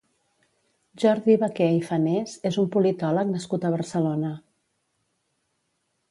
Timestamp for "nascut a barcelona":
3.33-4.33